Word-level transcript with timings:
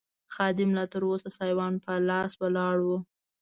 خادم 0.33 0.69
لا 0.77 0.83
تراوسه 0.93 1.29
سایوان 1.37 1.73
په 1.83 1.91
لاس 2.09 2.31
ولاړ 2.41 2.75
و. 2.85 2.87